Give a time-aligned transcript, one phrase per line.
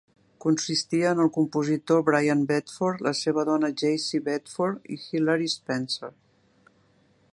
[0.43, 6.11] Consistia en el compositor Brian Bedford, la seva dona Jacey Bedford, i Hilary Spencer.